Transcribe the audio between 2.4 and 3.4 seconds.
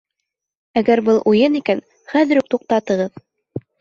үк туҡтатығыҙ!